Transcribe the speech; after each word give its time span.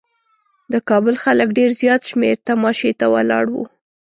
د 0.73 0.75
کابل 0.89 1.15
خلک 1.23 1.47
ډېر 1.57 1.71
زیات 1.81 2.01
شمېر 2.09 2.35
تماشې 2.47 2.91
ته 2.99 3.05
ولاړ 3.13 3.45
وو. 3.53 3.65